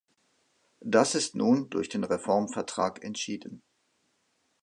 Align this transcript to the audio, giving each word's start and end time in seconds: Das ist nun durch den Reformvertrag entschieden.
Das 0.79 1.13
ist 1.13 1.35
nun 1.35 1.69
durch 1.69 1.87
den 1.87 2.03
Reformvertrag 2.03 3.03
entschieden. 3.03 3.61